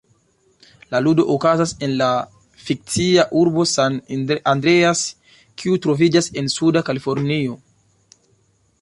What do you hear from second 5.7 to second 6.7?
troviĝas en